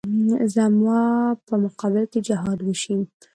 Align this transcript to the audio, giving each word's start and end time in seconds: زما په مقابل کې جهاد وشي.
زما 0.55 1.01
په 1.47 1.53
مقابل 1.63 2.03
کې 2.11 2.19
جهاد 2.27 2.59
وشي. 2.63 2.95